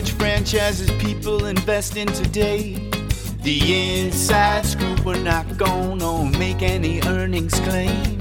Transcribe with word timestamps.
which 0.00 0.12
franchises 0.12 0.90
people 0.92 1.44
invest 1.44 1.94
in 1.94 2.06
today. 2.06 2.72
The 3.42 4.00
inside 4.00 4.64
scoop, 4.64 5.04
we're 5.04 5.22
not 5.22 5.58
gonna 5.58 6.38
make 6.38 6.62
any 6.62 7.02
earnings 7.02 7.60
claim. 7.60 8.18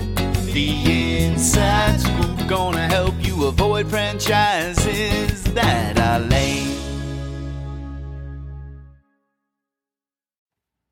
The 0.51 1.23
inside 1.23 2.01
scoop 2.01 2.49
gonna 2.49 2.85
help 2.89 3.15
you 3.19 3.45
avoid 3.45 3.87
franchises 3.87 5.41
that 5.53 5.97
are 5.97 6.19
lame. 6.19 6.75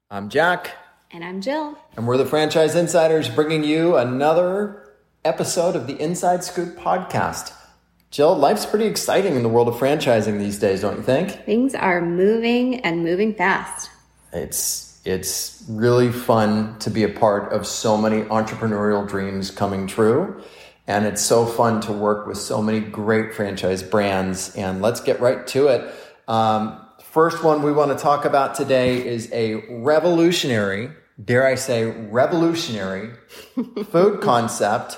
I'm 0.09 0.29
Jack. 0.29 0.71
And 1.11 1.21
I'm 1.21 1.41
Jill. 1.41 1.77
And 1.97 2.07
we're 2.07 2.15
the 2.15 2.25
Franchise 2.25 2.75
Insiders 2.75 3.27
bringing 3.27 3.65
you 3.65 3.97
another 3.97 4.93
episode 5.25 5.75
of 5.75 5.85
the 5.85 6.01
Inside 6.01 6.45
Scoop 6.45 6.77
podcast. 6.77 7.56
Jill, 8.09 8.35
life's 8.35 8.65
pretty 8.65 8.85
exciting 8.85 9.35
in 9.35 9.43
the 9.43 9.49
world 9.49 9.67
of 9.67 9.75
franchising 9.75 10.39
these 10.39 10.59
days, 10.59 10.81
don't 10.81 10.97
you 10.97 11.03
think? 11.03 11.31
Things 11.45 11.75
are 11.75 12.01
moving 12.01 12.79
and 12.81 13.03
moving 13.03 13.33
fast. 13.33 13.89
It's 14.31 15.01
it's 15.05 15.63
really 15.69 16.11
fun 16.11 16.77
to 16.79 16.89
be 16.89 17.03
a 17.03 17.09
part 17.09 17.53
of 17.53 17.65
so 17.65 17.97
many 17.97 18.23
entrepreneurial 18.23 19.07
dreams 19.07 19.51
coming 19.51 19.87
true. 19.87 20.41
And 20.85 21.05
it's 21.05 21.21
so 21.21 21.45
fun 21.45 21.81
to 21.81 21.93
work 21.93 22.27
with 22.27 22.37
so 22.37 22.61
many 22.61 22.79
great 22.79 23.33
franchise 23.33 23.83
brands. 23.83 24.55
And 24.55 24.81
let's 24.81 25.01
get 25.01 25.19
right 25.19 25.45
to 25.47 25.67
it. 25.67 25.93
Um, 26.27 26.85
first 27.03 27.43
one 27.43 27.61
we 27.61 27.71
want 27.71 27.91
to 27.91 27.97
talk 27.97 28.25
about 28.25 28.55
today 28.55 29.05
is 29.05 29.29
a 29.31 29.55
revolutionary, 29.81 30.91
dare 31.23 31.45
I 31.45 31.55
say, 31.55 31.85
revolutionary 31.85 33.13
food 33.89 34.21
concept. 34.21 34.97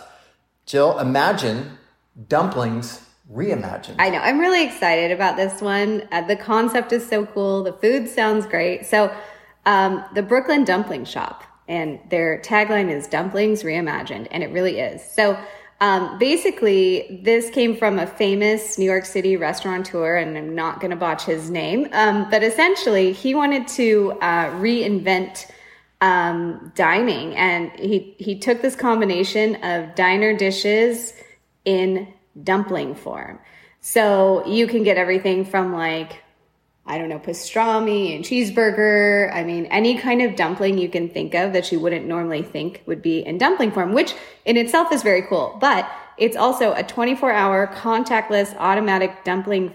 Jill, 0.66 1.00
imagine 1.00 1.79
dumplings 2.28 3.02
reimagined. 3.32 3.96
I 4.00 4.10
know. 4.10 4.20
I'm 4.20 4.40
really 4.40 4.66
excited 4.66 5.12
about 5.12 5.38
this 5.38 5.62
one. 5.62 6.08
Uh, 6.12 6.22
the 6.22 6.36
concept 6.36 6.92
is 6.92 7.08
so 7.08 7.26
cool. 7.28 7.64
The 7.64 7.74
food 7.74 8.08
sounds 8.08 8.46
great. 8.46 8.86
So, 8.86 9.16
um, 9.66 10.04
the 10.16 10.24
Brooklyn 10.24 10.64
Dumpling 10.64 11.06
Shop, 11.06 11.44
and 11.68 12.00
their 12.10 12.42
tagline 12.42 12.90
is 12.90 13.08
Dumplings 13.08 13.64
Reimagined, 13.64 14.28
and 14.32 14.42
it 14.42 14.52
really 14.52 14.80
is. 14.80 15.04
So, 15.04 15.40
um, 15.82 16.18
basically, 16.18 17.22
this 17.24 17.50
came 17.50 17.78
from 17.78 18.00
a 18.00 18.08
famous 18.08 18.78
New 18.78 18.86
York 18.86 19.06
City 19.06 19.38
restaurateur, 19.38 20.18
and 20.18 20.38
I'm 20.38 20.56
not 20.56 20.82
going 20.82 20.92
to 20.92 20.98
botch 20.98 21.24
his 21.24 21.50
name, 21.50 21.88
um, 21.94 22.30
but 22.30 22.44
essentially, 22.44 23.14
he 23.14 23.34
wanted 23.36 23.68
to 23.70 24.14
uh, 24.22 24.50
reinvent 24.60 25.50
um, 26.02 26.72
dining, 26.76 27.36
and 27.36 27.72
he 27.80 28.16
he 28.18 28.40
took 28.40 28.62
this 28.62 28.76
combination 28.76 29.56
of 29.64 29.96
diner 29.96 30.36
dishes 30.36 31.14
in 31.70 32.12
dumpling 32.44 32.96
form. 32.96 33.40
So 33.80 34.46
you 34.48 34.66
can 34.66 34.84
get 34.84 34.98
everything 34.98 35.46
from 35.46 35.72
like, 35.72 36.24
I 36.86 36.98
don't 36.98 37.10
know, 37.10 37.20
pastrami 37.20 38.16
and 38.16 38.26
cheeseburger. 38.26 39.32
I 39.34 39.44
mean, 39.44 39.68
any 39.68 40.00
kind 40.00 40.24
of 40.24 40.36
dumpling 40.36 40.80
you 40.80 40.90
can 40.90 41.10
think 41.10 41.36
of 41.36 41.54
that 41.54 41.72
you 41.72 41.80
wouldn't 41.80 42.08
normally 42.08 42.42
think 42.42 42.82
would 42.88 43.04
be 43.04 43.20
in 43.20 43.38
dumpling 43.38 43.72
form, 43.72 43.94
which 43.94 44.16
in 44.46 44.58
itself 44.58 44.92
is 44.92 45.04
very 45.04 45.22
cool. 45.22 45.58
But 45.62 45.90
it's 46.18 46.36
also 46.36 46.74
a 46.74 46.84
24 46.84 47.32
hour 47.32 47.68
contactless 47.68 48.56
automatic 48.58 49.24
dumpling 49.24 49.74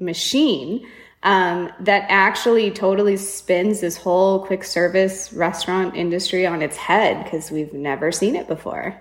machine 0.00 0.84
um, 1.22 1.70
that 1.80 2.04
actually 2.08 2.70
totally 2.72 3.16
spins 3.16 3.80
this 3.80 3.96
whole 3.96 4.44
quick 4.44 4.64
service 4.64 5.32
restaurant 5.32 5.94
industry 5.96 6.46
on 6.46 6.62
its 6.62 6.76
head 6.76 7.22
because 7.22 7.50
we've 7.50 7.72
never 7.72 8.10
seen 8.10 8.34
it 8.34 8.48
before 8.48 9.00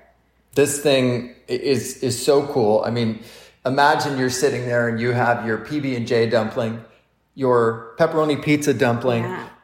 this 0.58 0.82
thing 0.82 1.36
is 1.48 2.04
is 2.04 2.22
so 2.22 2.46
cool. 2.48 2.84
I 2.84 2.90
mean, 2.90 3.24
imagine 3.66 4.18
you're 4.18 4.30
sitting 4.30 4.66
there 4.66 4.90
and 4.90 5.00
you 5.00 5.12
have 5.12 5.46
your 5.46 5.60
PB 5.60 5.96
and 5.96 6.06
J 6.06 6.28
dumpling, 6.30 6.84
your 7.36 7.96
pepperoni 8.00 8.44
pizza 8.44 8.74
dumpling. 8.74 9.24
Yeah. 9.24 9.50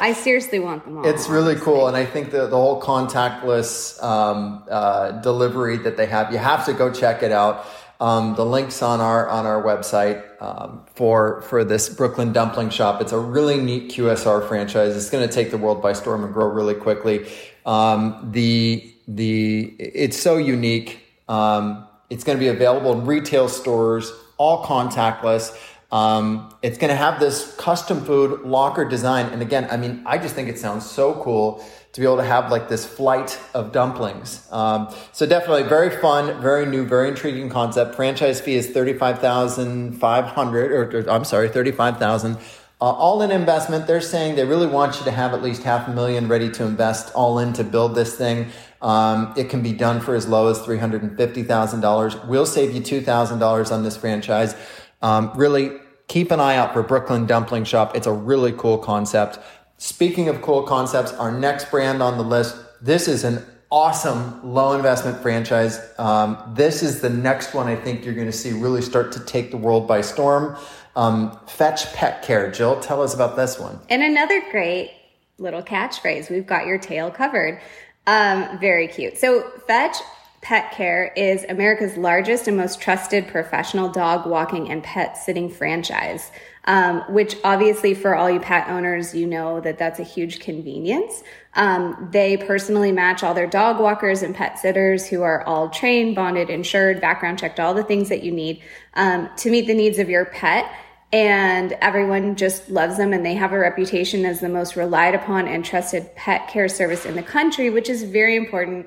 I 0.00 0.14
seriously 0.14 0.58
want 0.60 0.84
them 0.86 0.98
all. 0.98 1.06
It's 1.06 1.28
really 1.28 1.56
cool, 1.56 1.88
and 1.88 1.96
I 1.96 2.06
think 2.06 2.30
the 2.30 2.46
the 2.46 2.56
whole 2.56 2.80
contactless 2.80 4.02
um, 4.02 4.64
uh, 4.68 5.12
delivery 5.20 5.76
that 5.78 5.98
they 5.98 6.06
have, 6.06 6.32
you 6.32 6.38
have 6.38 6.64
to 6.66 6.72
go 6.72 6.90
check 6.90 7.22
it 7.22 7.30
out. 7.30 7.66
Um, 8.00 8.34
the 8.34 8.46
links 8.46 8.82
on 8.82 9.00
our 9.00 9.28
on 9.28 9.44
our 9.44 9.62
website 9.62 10.24
um, 10.40 10.86
for 10.94 11.42
for 11.42 11.64
this 11.64 11.90
Brooklyn 11.90 12.32
Dumpling 12.32 12.70
Shop. 12.70 13.02
It's 13.02 13.12
a 13.12 13.18
really 13.18 13.58
neat 13.60 13.92
QSR 13.92 14.48
franchise. 14.48 14.96
It's 14.96 15.10
going 15.10 15.28
to 15.28 15.32
take 15.32 15.50
the 15.50 15.58
world 15.58 15.82
by 15.82 15.92
storm 15.92 16.24
and 16.24 16.32
grow 16.32 16.46
really 16.46 16.74
quickly. 16.74 17.26
Um, 17.66 18.30
the 18.32 18.93
the 19.06 19.74
it's 19.78 20.18
so 20.18 20.36
unique. 20.36 21.00
Um, 21.28 21.86
it's 22.10 22.24
going 22.24 22.38
to 22.38 22.40
be 22.40 22.48
available 22.48 22.92
in 22.92 23.06
retail 23.06 23.48
stores, 23.48 24.12
all 24.36 24.64
contactless. 24.64 25.56
Um, 25.90 26.52
it's 26.62 26.76
going 26.76 26.90
to 26.90 26.96
have 26.96 27.20
this 27.20 27.54
custom 27.56 28.04
food 28.04 28.40
locker 28.42 28.84
design. 28.84 29.26
And 29.26 29.40
again, 29.42 29.68
I 29.70 29.76
mean, 29.76 30.02
I 30.06 30.18
just 30.18 30.34
think 30.34 30.48
it 30.48 30.58
sounds 30.58 30.90
so 30.90 31.14
cool 31.22 31.64
to 31.92 32.00
be 32.00 32.06
able 32.06 32.16
to 32.16 32.24
have 32.24 32.50
like 32.50 32.68
this 32.68 32.84
flight 32.84 33.38
of 33.54 33.70
dumplings. 33.70 34.48
Um, 34.50 34.92
so 35.12 35.24
definitely 35.24 35.62
very 35.62 35.90
fun, 35.90 36.40
very 36.42 36.66
new, 36.66 36.84
very 36.84 37.08
intriguing 37.08 37.48
concept. 37.48 37.94
Franchise 37.94 38.40
fee 38.40 38.56
is 38.56 38.70
thirty 38.70 38.94
five 38.94 39.20
thousand 39.20 40.00
five 40.00 40.24
hundred, 40.24 40.72
or, 40.72 40.98
or 40.98 41.10
I'm 41.10 41.24
sorry, 41.24 41.48
thirty 41.48 41.70
five 41.70 41.98
thousand. 41.98 42.38
Uh, 42.80 42.86
all 42.86 43.22
in 43.22 43.30
investment. 43.30 43.86
They're 43.86 44.00
saying 44.00 44.34
they 44.34 44.44
really 44.44 44.66
want 44.66 44.98
you 44.98 45.04
to 45.04 45.12
have 45.12 45.32
at 45.32 45.42
least 45.42 45.62
half 45.62 45.86
a 45.86 45.92
million 45.92 46.26
ready 46.26 46.50
to 46.50 46.64
invest 46.64 47.14
all 47.14 47.38
in 47.38 47.52
to 47.52 47.62
build 47.62 47.94
this 47.94 48.16
thing. 48.16 48.48
Um, 48.84 49.32
it 49.34 49.48
can 49.48 49.62
be 49.62 49.72
done 49.72 50.00
for 50.00 50.14
as 50.14 50.28
low 50.28 50.48
as 50.48 50.60
$350,000. 50.60 52.28
We'll 52.28 52.44
save 52.44 52.74
you 52.74 52.82
$2,000 52.82 53.72
on 53.72 53.82
this 53.82 53.96
franchise. 53.96 54.54
Um, 55.00 55.32
really 55.34 55.70
keep 56.06 56.30
an 56.30 56.38
eye 56.38 56.56
out 56.56 56.74
for 56.74 56.82
Brooklyn 56.82 57.24
Dumpling 57.24 57.64
Shop. 57.64 57.96
It's 57.96 58.06
a 58.06 58.12
really 58.12 58.52
cool 58.52 58.76
concept. 58.76 59.38
Speaking 59.78 60.28
of 60.28 60.42
cool 60.42 60.64
concepts, 60.64 61.12
our 61.14 61.32
next 61.32 61.70
brand 61.70 62.02
on 62.02 62.18
the 62.18 62.24
list, 62.24 62.56
this 62.82 63.08
is 63.08 63.24
an 63.24 63.42
awesome 63.70 64.52
low 64.52 64.76
investment 64.76 65.20
franchise. 65.22 65.80
Um, 65.98 66.52
this 66.54 66.82
is 66.82 67.00
the 67.00 67.10
next 67.10 67.54
one 67.54 67.66
I 67.66 67.76
think 67.76 68.04
you're 68.04 68.14
going 68.14 68.26
to 68.26 68.32
see 68.32 68.52
really 68.52 68.82
start 68.82 69.12
to 69.12 69.20
take 69.20 69.50
the 69.50 69.56
world 69.56 69.88
by 69.88 70.02
storm. 70.02 70.58
Um, 70.94 71.38
Fetch 71.46 71.92
Pet 71.94 72.22
Care. 72.22 72.50
Jill, 72.50 72.78
tell 72.80 73.02
us 73.02 73.14
about 73.14 73.34
this 73.34 73.58
one. 73.58 73.80
And 73.88 74.02
another 74.02 74.42
great 74.50 74.92
little 75.38 75.62
catchphrase 75.62 76.30
we've 76.30 76.46
got 76.46 76.66
your 76.66 76.78
tail 76.78 77.10
covered. 77.10 77.60
Um, 78.06 78.58
very 78.58 78.88
cute. 78.88 79.16
So, 79.18 79.50
Fetch 79.66 79.96
Pet 80.44 80.72
Care 80.72 81.10
is 81.16 81.44
America's 81.48 81.96
largest 81.96 82.46
and 82.48 82.56
most 82.56 82.80
trusted 82.80 83.26
professional 83.28 83.88
dog 83.88 84.26
walking 84.26 84.70
and 84.70 84.82
pet 84.82 85.16
sitting 85.16 85.48
franchise. 85.48 86.30
Um, 86.66 87.02
which 87.10 87.36
obviously 87.44 87.92
for 87.92 88.14
all 88.14 88.30
you 88.30 88.40
pet 88.40 88.68
owners, 88.70 89.14
you 89.14 89.26
know 89.26 89.60
that 89.60 89.76
that's 89.76 90.00
a 90.00 90.02
huge 90.02 90.40
convenience. 90.40 91.22
Um, 91.52 92.08
they 92.10 92.38
personally 92.38 92.90
match 92.90 93.22
all 93.22 93.34
their 93.34 93.46
dog 93.46 93.78
walkers 93.78 94.22
and 94.22 94.34
pet 94.34 94.58
sitters 94.58 95.06
who 95.06 95.20
are 95.20 95.42
all 95.44 95.68
trained, 95.68 96.14
bonded, 96.14 96.48
insured, 96.48 97.02
background 97.02 97.38
checked, 97.38 97.60
all 97.60 97.74
the 97.74 97.84
things 97.84 98.08
that 98.08 98.22
you 98.22 98.32
need 98.32 98.62
um, 98.94 99.28
to 99.36 99.50
meet 99.50 99.66
the 99.66 99.74
needs 99.74 99.98
of 99.98 100.08
your 100.08 100.24
pet 100.24 100.74
and 101.14 101.74
everyone 101.80 102.34
just 102.34 102.68
loves 102.68 102.96
them 102.96 103.12
and 103.12 103.24
they 103.24 103.34
have 103.34 103.52
a 103.52 103.58
reputation 103.58 104.24
as 104.24 104.40
the 104.40 104.48
most 104.48 104.74
relied 104.74 105.14
upon 105.14 105.46
and 105.46 105.64
trusted 105.64 106.12
pet 106.16 106.48
care 106.48 106.68
service 106.68 107.06
in 107.06 107.14
the 107.14 107.22
country 107.22 107.70
which 107.70 107.88
is 107.88 108.02
very 108.02 108.34
important 108.34 108.84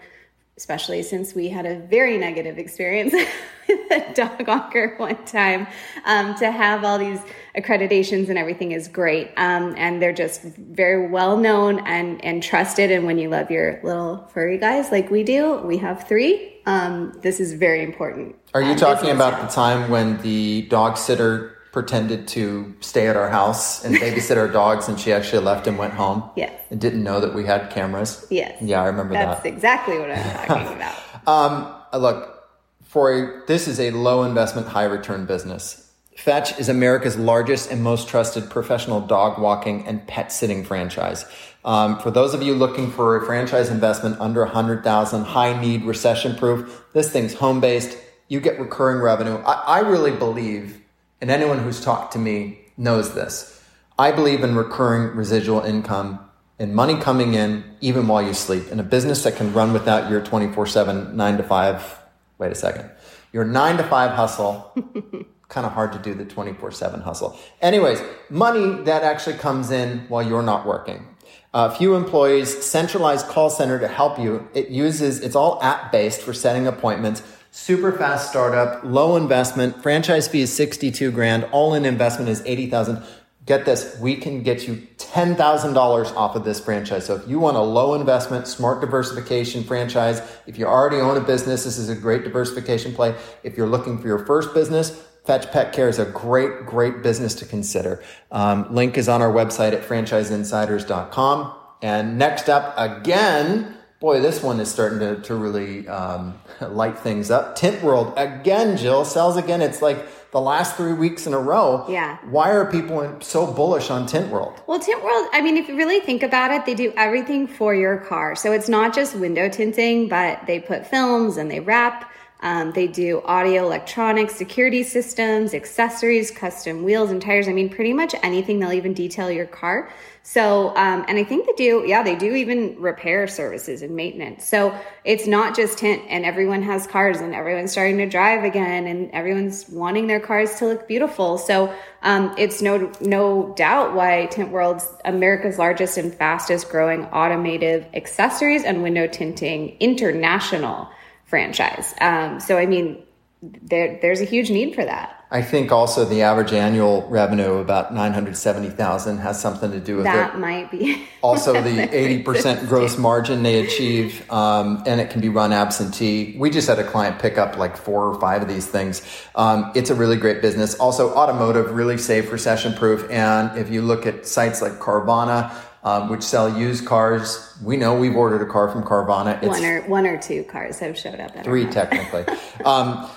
especially 0.58 1.04
since 1.04 1.36
we 1.36 1.48
had 1.50 1.68
a 1.68 1.80
very 1.82 2.18
negative 2.18 2.58
experience 2.58 3.14
with 3.70 3.92
a 3.92 4.14
dog 4.16 4.48
walker 4.48 4.96
one 4.98 5.24
time. 5.26 5.68
Um, 6.04 6.34
to 6.36 6.52
have 6.52 6.84
all 6.84 6.98
these 6.98 7.20
accreditations 7.56 8.30
and 8.30 8.40
everything 8.40 8.72
is 8.72 8.88
great. 8.88 9.30
Um, 9.38 9.76
and 9.78 10.02
they're 10.02 10.14
just 10.14 10.42
very 10.42 11.08
well 11.10 11.38
known 11.38 11.86
and, 11.86 12.24
and 12.26 12.42
trusted. 12.42 12.90
And 12.90 13.06
when 13.06 13.20
you 13.20 13.30
love 13.30 13.52
your 13.52 13.80
little 13.84 14.28
furry 14.34 14.58
guys 14.58 14.92
like 14.92 15.12
we 15.12 15.24
do 15.24 15.58
we 15.58 15.78
have 15.78 16.08
three. 16.08 16.56
Um, 16.66 17.14
this 17.22 17.40
is 17.40 17.54
very 17.54 17.84
important. 17.84 18.36
Are 18.56 18.64
you 18.64 18.76
talking 18.76 19.12
about 19.12 19.40
the 19.42 19.48
time 19.54 19.92
when 19.92 20.20
the 20.24 20.64
dog 20.64 20.98
sitter 20.98 21.57
pretended 21.78 22.28
to 22.28 22.74
stay 22.80 23.08
at 23.08 23.16
our 23.16 23.30
house 23.30 23.86
and 23.86 23.96
babysit 24.02 24.36
our 24.36 24.48
dogs, 24.48 24.88
and 24.88 25.00
she 25.00 25.14
actually 25.14 25.44
left 25.44 25.68
and 25.68 25.78
went 25.78 25.94
home. 25.94 26.28
Yes. 26.36 26.60
And 26.72 26.82
didn't 26.82 27.04
know 27.04 27.20
that 27.20 27.36
we 27.36 27.46
had 27.46 27.70
cameras. 27.70 28.26
Yes. 28.32 28.60
Yeah, 28.64 28.82
I 28.82 28.88
remember 28.88 29.14
That's 29.14 29.44
that. 29.44 29.44
That's 29.44 29.56
exactly 29.56 30.00
what 30.00 30.10
I'm 30.10 30.48
talking 30.48 30.76
about. 30.76 30.96
um, 31.28 31.76
uh, 31.94 31.98
look, 32.00 32.50
for 32.82 33.14
a, 33.14 33.46
this 33.46 33.68
is 33.68 33.80
a 33.80 33.92
low 33.92 34.24
investment, 34.24 34.68
high 34.68 34.86
return 34.86 35.28
business. 35.28 35.92
Fetch 36.18 36.60
is 36.60 36.68
America's 36.68 37.16
largest 37.16 37.70
and 37.70 37.84
most 37.84 38.08
trusted 38.08 38.50
professional 38.50 39.00
dog 39.00 39.38
walking 39.40 39.86
and 39.86 40.08
pet 40.08 40.32
sitting 40.32 40.64
franchise. 40.64 41.26
Um, 41.64 42.00
for 42.00 42.10
those 42.10 42.34
of 42.34 42.42
you 42.42 42.56
looking 42.56 42.90
for 42.90 43.18
a 43.18 43.24
franchise 43.24 43.70
investment 43.70 44.20
under 44.20 44.44
100,000, 44.44 45.26
high 45.26 45.62
need, 45.62 45.84
recession 45.84 46.36
proof, 46.38 46.86
this 46.94 47.12
thing's 47.12 47.36
home 47.36 47.62
based. 47.62 47.96
You 48.30 48.40
get 48.40 48.60
recurring 48.60 49.00
revenue. 49.00 49.36
I, 49.46 49.78
I 49.78 49.80
really 49.82 50.12
believe 50.12 50.82
and 51.22 51.32
anyone 51.32 51.60
who's 51.60 51.82
talked 51.82 52.14
to 52.14 52.20
me 52.20 52.60
knows 52.78 53.14
this. 53.14 53.64
I 53.98 54.12
believe 54.12 54.44
in 54.44 54.56
recurring 54.56 55.16
residual 55.16 55.62
income 55.62 56.20
and 56.60 56.76
money 56.76 57.00
coming 57.00 57.34
in 57.34 57.64
even 57.82 58.08
while 58.08 58.22
you 58.22 58.34
sleep 58.34 58.68
in 58.72 58.80
a 58.80 58.84
business 58.84 59.24
that 59.24 59.36
can 59.36 59.54
run 59.54 59.74
without 59.74 60.10
your 60.10 60.22
24 60.22 60.68
7, 60.68 61.16
9 61.16 61.38
to 61.38 61.44
5. 61.44 62.00
Wait 62.38 62.52
a 62.52 62.56
second. 62.56 62.90
your 63.34 63.46
nine 63.46 63.78
to 63.78 63.84
five 63.84 64.12
hustle. 64.12 64.74
kind 65.50 65.66
of 65.66 65.72
hard 65.72 65.94
to 65.94 66.00
do 66.00 66.14
the 66.14 66.26
24 66.26 66.72
7 66.72 67.02
hustle. 67.02 67.40
Anyways, 67.62 68.02
money 68.30 68.84
that 68.84 69.04
actually 69.04 69.38
comes 69.38 69.72
in 69.72 70.00
while 70.10 70.22
you're 70.22 70.44
not 70.44 70.66
working. 70.66 71.08
A 71.54 71.74
few 71.74 71.96
employees, 71.96 72.66
centralized 72.66 73.28
call 73.28 73.50
center 73.50 73.80
to 73.80 73.88
help 73.88 74.20
you. 74.20 74.48
It 74.54 74.70
uses, 74.70 75.22
it's 75.22 75.36
all 75.36 75.62
app 75.64 75.92
based 75.92 76.22
for 76.22 76.34
setting 76.34 76.68
appointments. 76.68 77.24
Super 77.58 77.92
fast 77.92 78.30
startup, 78.30 78.82
low 78.84 79.18
investment. 79.18 79.82
Franchise 79.82 80.28
fee 80.28 80.42
is 80.42 80.54
62 80.54 81.10
grand. 81.12 81.44
All 81.52 81.74
in 81.74 81.86
investment 81.86 82.30
is 82.30 82.44
80,000. 82.46 83.02
Get 83.48 83.66
this, 83.66 83.98
we 84.00 84.16
can 84.16 84.44
get 84.44 84.68
you 84.68 84.88
$10,000 84.98 86.16
off 86.16 86.36
of 86.36 86.46
this 86.46 86.60
franchise. 86.60 87.08
So 87.08 87.16
if 87.16 87.28
you 87.28 87.40
want 87.40 87.58
a 87.58 87.62
low 87.62 87.96
investment, 87.96 88.48
smart 88.48 88.80
diversification 88.80 89.64
franchise, 89.64 90.22
if 90.46 90.60
you 90.60 90.68
already 90.68 90.98
own 90.98 91.18
a 91.18 91.20
business, 91.20 91.64
this 91.64 91.80
is 91.80 91.90
a 91.90 91.96
great 91.96 92.24
diversification 92.24 92.94
play. 92.94 93.16
If 93.42 93.58
you're 93.58 93.68
looking 93.68 93.98
for 93.98 94.08
your 94.08 94.24
first 94.24 94.54
business, 94.54 94.92
Fetch 95.26 95.52
Pet 95.52 95.74
Care 95.74 95.90
is 95.90 95.98
a 95.98 96.06
great, 96.06 96.68
great 96.68 97.02
business 97.02 97.34
to 97.36 97.46
consider. 97.46 98.04
Um, 98.32 98.68
link 98.74 99.00
is 99.00 99.10
on 99.10 99.24
our 99.24 99.32
website 99.34 99.74
at 99.74 99.82
franchiseinsiders.com. 99.82 101.56
And 101.82 102.20
next 102.20 102.50
up, 102.50 102.76
again, 102.78 103.77
boy, 104.00 104.22
this 104.22 104.44
one 104.44 104.60
is 104.60 104.70
starting 104.70 105.00
to, 105.00 105.22
to 105.22 105.36
really 105.36 105.88
um, 105.88 106.40
light 106.62 106.98
things 107.00 107.32
up. 107.32 107.56
Tint 107.56 107.82
World, 107.84 108.14
again, 108.18 108.78
Jill, 108.78 109.06
sells 109.06 109.38
again. 109.38 109.62
It's 109.62 109.82
like 109.82 110.32
the 110.32 110.42
last 110.42 110.76
three 110.76 110.94
weeks 110.94 111.26
in 111.26 111.34
a 111.34 111.40
row. 111.40 111.86
Yeah. 111.90 112.18
Why 112.30 112.52
are 112.52 112.70
people 112.70 113.18
so 113.22 113.52
bullish 113.52 113.90
on 113.90 114.06
Tint 114.06 114.30
World? 114.30 114.62
Well, 114.68 114.80
Tint 114.80 115.04
World, 115.04 115.28
I 115.32 115.42
mean, 115.42 115.58
if 115.58 115.68
you 115.68 115.76
really 115.76 116.00
think 116.00 116.22
about 116.24 116.52
it, 116.52 116.66
they 116.66 116.76
do 116.76 116.94
everything 116.96 117.48
for 117.48 117.74
your 117.74 117.98
car. 117.98 118.36
So 118.36 118.52
it's 118.52 118.70
not 118.70 118.94
just 118.94 119.16
window 119.16 119.50
tinting, 119.50 120.10
but 120.10 120.46
they 120.46 120.60
put 120.60 120.86
films 120.86 121.38
and 121.38 121.50
they 121.50 121.60
wrap 121.60 122.12
um, 122.42 122.72
they 122.72 122.88
do 122.88 123.22
audio, 123.26 123.66
electronics, 123.66 124.36
security 124.36 124.84
systems, 124.84 125.54
accessories, 125.54 126.30
custom 126.30 126.84
wheels 126.84 127.10
and 127.10 127.22
tires. 127.22 127.48
I 127.48 127.54
mean, 127.54 127.70
pretty 127.70 127.94
much 127.94 128.14
anything. 128.22 128.60
They'll 128.60 128.74
even 128.74 128.94
detail 128.94 129.32
your 129.32 129.48
car. 129.48 129.90
So, 130.22 130.76
um, 130.76 131.06
and 131.08 131.18
I 131.18 131.24
think 131.24 131.46
they 131.46 131.54
do, 131.54 131.86
yeah, 131.88 132.04
they 132.04 132.16
do 132.16 132.36
even 132.36 132.76
repair 132.80 133.28
services 133.28 133.82
and 133.82 133.96
maintenance. 133.96 134.46
So 134.46 134.78
it's 135.06 135.26
not 135.26 135.56
just 135.56 135.78
tint 135.78 136.04
and 136.10 136.26
everyone 136.26 136.62
has 136.64 136.86
cars 136.86 137.22
and 137.22 137.34
everyone's 137.34 137.72
starting 137.72 137.98
to 138.00 138.06
drive 138.06 138.44
again 138.44 138.88
and 138.88 139.10
everyone's 139.12 139.70
wanting 139.70 140.08
their 140.08 140.20
cars 140.20 140.56
to 140.56 140.66
look 140.66 140.88
beautiful. 140.88 141.38
So, 141.38 141.74
um, 142.04 142.36
it's 142.38 142.62
no, 142.62 142.92
no 143.00 143.54
doubt 143.56 143.96
why 143.96 144.26
Tint 144.26 144.52
World's 144.52 144.88
America's 145.06 145.58
largest 145.58 145.98
and 145.98 146.14
fastest 146.14 146.70
growing 146.70 147.06
automotive 147.06 147.88
accessories 147.94 148.64
and 148.64 148.84
window 148.84 149.08
tinting 149.08 149.78
international 149.80 150.90
franchise. 151.28 151.94
Um, 152.02 152.40
so, 152.40 152.58
I 152.58 152.66
mean, 152.66 153.04
there, 153.42 154.00
there's 154.02 154.22
a 154.22 154.26
huge 154.26 154.50
need 154.50 154.74
for 154.74 154.84
that. 154.84 155.14
I 155.30 155.42
think 155.42 155.74
also 155.74 156.06
the 156.06 156.22
average 156.22 156.54
annual 156.54 157.06
revenue 157.10 157.56
about 157.56 157.94
970,000 157.94 159.18
has 159.18 159.40
something 159.40 159.72
to 159.72 159.80
do 159.80 159.98
with 159.98 160.06
that 160.06 160.16
it. 160.16 160.18
That 160.34 160.40
might 160.40 160.72
be. 160.72 161.06
also 161.22 161.62
the 161.62 161.70
80% 161.70 162.70
gross 162.70 162.98
margin 162.98 163.44
they 163.44 163.66
achieve 163.66 164.30
um, 164.32 164.84
and 164.88 165.02
it 165.02 165.10
can 165.10 165.20
be 165.20 165.28
run 165.28 165.52
absentee. 165.52 166.38
We 166.38 166.50
just 166.50 166.70
had 166.70 166.80
a 166.80 166.90
client 166.90 167.20
pick 167.20 167.38
up 167.38 167.58
like 167.58 167.76
four 167.76 168.06
or 168.06 168.20
five 168.22 168.42
of 168.42 168.48
these 168.48 168.68
things. 168.68 169.02
Um, 169.36 169.72
it's 169.76 169.90
a 169.90 169.96
really 169.96 170.16
great 170.16 170.42
business. 170.42 170.76
Also 170.76 171.14
automotive, 171.14 171.72
really 171.72 171.98
safe, 171.98 172.32
recession 172.32 172.74
proof. 172.74 173.10
And 173.12 173.58
if 173.58 173.70
you 173.70 173.82
look 173.82 174.06
at 174.06 174.26
sites 174.26 174.62
like 174.62 174.80
Carvana, 174.80 175.54
um, 175.84 176.10
which 176.10 176.24
sell 176.24 176.58
used 176.58 176.86
cars. 176.86 177.58
We 177.64 177.78
know 177.78 177.98
we've 177.98 178.16
ordered 178.16 178.42
a 178.42 178.52
car 178.52 178.70
from 178.70 178.84
Carvana. 178.84 179.38
It's 179.42 179.48
one 179.48 179.66
or 179.66 179.82
one 179.88 180.06
or 180.06 180.18
two 180.18 180.44
cars 180.44 180.80
have 180.80 180.98
showed 180.98 181.20
up. 181.20 181.44
three 181.44 181.66
technically. 181.66 182.26
um, 182.66 183.10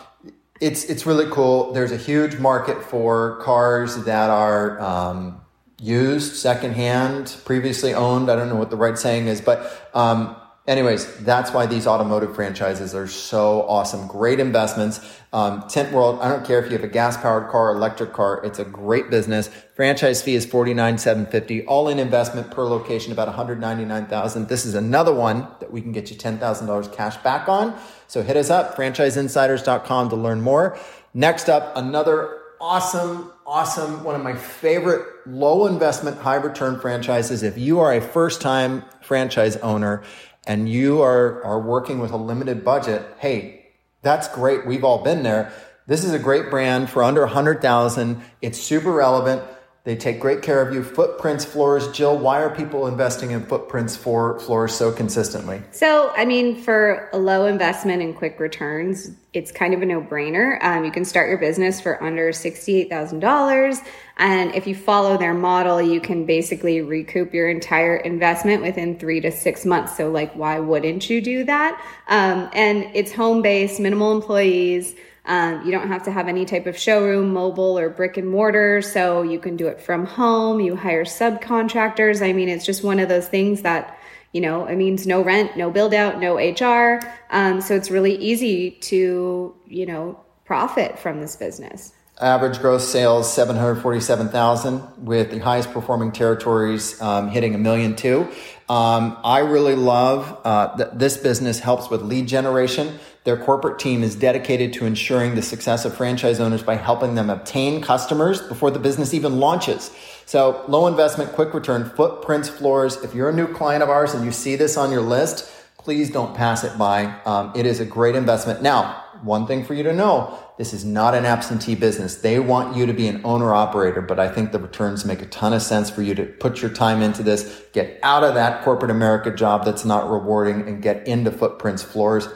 it's 0.61 0.85
it's 0.85 1.07
really 1.07 1.31
cool. 1.31 1.73
There's 1.73 1.93
a 1.93 1.97
huge 1.97 2.39
market 2.39 2.83
for 2.83 3.41
cars 3.43 4.05
that 4.05 4.31
are 4.31 4.81
um, 4.81 5.41
used, 5.81 6.37
secondhand, 6.37 7.37
previously 7.45 7.95
owned. 7.95 8.31
I 8.31 8.37
don't 8.37 8.49
know 8.49 8.57
what 8.57 8.71
the 8.71 8.77
right 8.77 8.99
saying 8.99 9.27
is, 9.27 9.41
but 9.41 9.91
um, 9.95 10.37
anyways, 10.71 11.17
that's 11.19 11.53
why 11.53 11.67
these 11.67 11.87
automotive 11.87 12.35
franchises 12.37 12.95
are 12.95 13.09
so 13.09 13.63
awesome. 13.63 14.07
Great 14.07 14.39
investments. 14.39 15.01
Um, 15.33 15.67
Tint 15.69 15.93
World, 15.93 16.21
I 16.21 16.29
don't 16.29 16.47
care 16.47 16.61
if 16.61 16.67
you 16.67 16.73
have 16.73 16.85
a 16.85 16.89
gas 16.89 17.17
powered 17.17 17.51
car, 17.51 17.73
electric 17.73 18.13
car, 18.13 18.41
it's 18.45 18.59
a 18.61 18.65
great 18.65 19.11
business. 19.11 19.49
Franchise 19.75 20.23
fee 20.23 20.35
is 20.35 20.47
forty 20.47 20.73
nine 20.73 20.97
seven 20.97 21.27
fifty. 21.27 21.67
All 21.67 21.89
in 21.89 21.99
investment 21.99 22.51
per 22.51 22.65
location 22.65 23.13
about 23.13 23.27
199,000. 23.27 24.49
This 24.49 24.65
is 24.65 24.75
another 24.75 25.13
one 25.13 25.49
that 25.59 25.73
we 25.73 25.81
can 25.83 25.93
get 25.93 26.11
you 26.11 26.17
$10,000 26.17 26.93
cash 26.95 27.17
back 27.19 27.49
on. 27.49 27.77
So 28.07 28.23
hit 28.23 28.37
us 28.37 28.51
up, 28.51 28.77
franchiseinsiders.com 28.77 30.11
to 30.11 30.17
learn 30.17 30.41
more. 30.41 30.79
Next 31.15 31.49
up, 31.49 31.77
another 31.77 32.39
awesome, 32.61 33.33
awesome, 33.47 34.05
one 34.05 34.15
of 34.15 34.23
my 34.23 34.35
favorite 34.35 35.07
low 35.27 35.67
investment, 35.67 36.19
high 36.19 36.37
return 36.37 36.79
franchises. 36.79 37.43
If 37.43 37.57
you 37.57 37.81
are 37.81 37.93
a 37.95 38.01
first 38.01 38.41
time 38.41 38.85
franchise 39.01 39.57
owner 39.57 40.03
and 40.47 40.69
you 40.69 41.03
are, 41.03 41.43
are 41.45 41.61
working 41.61 41.99
with 41.99 42.13
a 42.13 42.17
limited 42.17 42.65
budget, 42.65 43.03
hey, 43.19 43.67
that's 44.03 44.29
great. 44.29 44.67
We've 44.67 44.85
all 44.85 45.03
been 45.03 45.23
there. 45.23 45.53
This 45.87 46.05
is 46.05 46.13
a 46.13 46.19
great 46.19 46.51
brand 46.51 46.89
for 46.89 47.03
under 47.03 47.23
100,000. 47.23 48.23
It's 48.41 48.61
super 48.61 48.93
relevant. 48.93 49.43
They 49.83 49.97
take 49.97 50.21
great 50.21 50.43
care 50.43 50.61
of 50.61 50.75
you. 50.75 50.85
Footprints 50.85 51.47
floors. 51.47 51.91
Jill, 51.93 52.19
why 52.19 52.43
are 52.43 52.55
people 52.55 52.87
investing 52.87 53.31
in 53.31 53.47
footprints 53.47 53.97
for 53.97 54.39
floors 54.41 54.75
so 54.75 54.93
consistently? 54.93 55.63
So, 55.71 56.13
I 56.15 56.27
mean, 56.27 56.55
for 56.55 57.09
a 57.15 57.19
low 57.19 57.47
investment 57.47 58.03
and 58.03 58.15
quick 58.15 58.39
returns, 58.39 59.11
it's 59.33 59.51
kind 59.51 59.73
of 59.73 59.81
a 59.81 59.87
no 59.87 60.03
brainer. 60.03 60.63
Um, 60.63 60.85
you 60.85 60.91
can 60.91 61.07
start 61.07 61.31
your 61.31 61.39
business 61.39 61.81
for 61.81 62.03
under 62.03 62.31
$68,000. 62.31 63.79
And 64.19 64.55
if 64.55 64.67
you 64.67 64.75
follow 64.75 65.17
their 65.17 65.33
model, 65.33 65.81
you 65.81 65.99
can 65.99 66.27
basically 66.27 66.83
recoup 66.83 67.33
your 67.33 67.49
entire 67.49 67.97
investment 67.97 68.61
within 68.61 68.99
three 68.99 69.21
to 69.23 69.33
six 69.33 69.65
months. 69.65 69.97
So, 69.97 70.11
like, 70.11 70.31
why 70.35 70.59
wouldn't 70.59 71.09
you 71.09 71.23
do 71.23 71.45
that? 71.45 71.83
Um, 72.09 72.51
and 72.53 72.91
it's 72.95 73.13
home 73.13 73.41
based, 73.41 73.81
minimal 73.81 74.13
employees. 74.13 74.95
Um, 75.27 75.65
you 75.65 75.71
don't 75.71 75.89
have 75.89 76.03
to 76.05 76.11
have 76.11 76.29
any 76.29 76.45
type 76.45 76.67
of 76.67 76.79
showroom, 76.79 77.33
mobile, 77.33 77.79
or 77.79 77.89
brick 77.91 78.17
and 78.17 78.29
mortar. 78.29 78.83
So 78.83 79.23
you 79.23 79.39
can 79.39 79.57
do 79.57 79.67
it 79.67 79.81
from 79.81 80.07
home. 80.07 80.61
You 80.61 80.77
hire 80.77 81.05
subcontractors. 81.05 82.23
I 82.27 82.33
mean, 82.33 82.49
it's 82.49 82.65
just 82.65 82.83
one 82.83 82.99
of 82.99 83.09
those 83.09 83.29
things 83.29 83.63
that, 83.63 83.99
you 84.33 84.41
know, 84.41 84.67
it 84.67 84.77
means 84.77 85.07
no 85.07 85.23
rent, 85.23 85.57
no 85.57 85.71
build 85.71 85.95
out, 85.95 86.21
no 86.21 86.37
HR. 86.37 87.01
Um, 87.31 87.61
so 87.61 87.75
it's 87.75 87.91
really 87.91 88.17
easy 88.17 88.73
to, 88.73 89.55
you 89.67 89.87
know, 89.87 90.19
profit 90.45 90.99
from 90.99 91.21
this 91.21 91.37
business. 91.37 91.93
Average 92.21 92.59
gross 92.59 92.87
sales 92.87 93.33
747,000 93.33 95.07
with 95.07 95.31
the 95.31 95.39
highest 95.39 95.73
performing 95.73 96.13
territories 96.13 97.01
um, 97.01 97.29
hitting 97.29 97.55
a 97.55 97.59
million 97.59 97.97
two. 97.97 98.29
Um, 98.69 99.17
I 99.25 99.39
really 99.39 99.75
love 99.75 100.39
uh, 100.45 100.77
that 100.77 100.99
this 100.99 101.17
business 101.17 101.61
helps 101.61 101.89
with 101.89 102.03
lead 102.03 102.29
generation. 102.29 102.99
Their 103.25 103.37
corporate 103.37 103.79
team 103.79 104.03
is 104.03 104.15
dedicated 104.15 104.73
to 104.75 104.87
ensuring 104.87 105.35
the 105.35 105.43
success 105.43 105.85
of 105.85 105.95
franchise 105.95 106.41
owners 106.41 106.63
by 106.63 106.77
helping 106.77 107.17
them 107.17 107.29
obtain 107.29 107.83
customers 107.83 108.41
before 108.41 108.71
the 108.71 108.79
business 108.79 109.13
even 109.13 109.39
launches. 109.39 109.91
So 110.25 110.65
low 110.69 110.87
investment, 110.87 111.33
quick 111.33 111.53
return, 111.53 111.91
footprints, 111.91 112.49
floors. 112.49 112.97
If 113.03 113.15
you're 113.15 113.29
a 113.29 113.35
new 113.35 113.53
client 113.53 113.83
of 113.83 113.91
ours 113.91 114.15
and 114.15 114.25
you 114.25 114.33
see 114.33 114.57
this 114.57 114.79
on 114.79 114.91
your 114.91 115.03
list, 115.03 115.53
please 115.77 116.11
don't 116.11 116.35
pass 116.35 116.65
it 116.65 116.79
by. 116.79 117.21
Um, 117.27 117.53
it 117.55 117.67
is 117.67 117.81
a 117.81 117.85
great 117.85 118.15
investment. 118.15 118.63
Now, 118.63 119.05
one 119.23 119.47
thing 119.47 119.65
for 119.65 119.75
you 119.75 119.83
to 119.83 119.93
know 119.93 120.39
this 120.57 120.73
is 120.73 120.85
not 120.85 121.15
an 121.15 121.27
absentee 121.27 121.75
business. 121.75 122.17
They 122.17 122.39
want 122.39 122.75
you 122.75 122.87
to 122.87 122.93
be 122.93 123.07
an 123.07 123.21
owner 123.25 123.53
operator, 123.53 124.01
but 124.01 124.19
I 124.19 124.29
think 124.29 124.53
the 124.53 124.59
returns 124.59 125.05
make 125.05 125.21
a 125.21 125.27
ton 125.27 125.53
of 125.53 125.61
sense 125.61 125.91
for 125.91 126.01
you 126.01 126.15
to 126.15 126.25
put 126.25 126.63
your 126.63 126.71
time 126.71 127.03
into 127.03 127.23
this, 127.23 127.65
get 127.73 127.99
out 128.03 128.25
of 128.25 128.35
that 128.35 128.63
corporate 128.65 128.91
America 128.91 129.35
job 129.35 129.65
that's 129.65 129.85
not 129.85 130.11
rewarding, 130.11 130.67
and 130.67 130.83
get 130.83 131.07
into 131.07 131.31
footprints 131.31 131.83
floors. 131.83 132.29